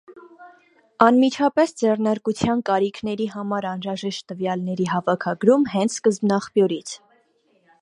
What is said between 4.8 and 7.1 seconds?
հավաքագրում հենց սկզբնաղբյուրից։